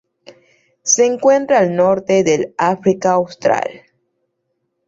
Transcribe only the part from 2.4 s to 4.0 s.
África Austral.